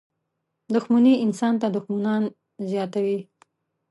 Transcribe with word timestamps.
•دښمني 0.73 1.13
انسان 1.25 1.53
ته 1.61 1.67
دښمنان 1.75 2.23
زیاتوي. 2.69 3.19